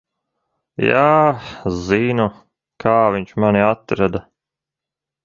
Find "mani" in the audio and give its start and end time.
3.45-3.63